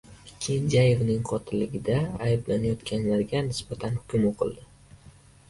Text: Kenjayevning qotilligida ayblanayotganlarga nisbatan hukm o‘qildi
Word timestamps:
Kenjayevning 0.43 1.19
qotilligida 1.31 1.97
ayblanayotganlarga 2.29 3.45
nisbatan 3.51 4.01
hukm 4.01 4.27
o‘qildi 4.33 4.67